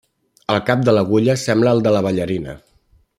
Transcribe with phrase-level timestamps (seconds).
[0.53, 2.57] El cap de l'agulla sembla el de la ballarina.